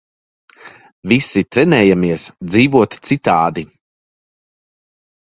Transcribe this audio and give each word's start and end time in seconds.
Visi 1.11 1.43
trenējamies 1.57 2.27
dzīvot 2.57 3.01
citādi. 3.13 3.69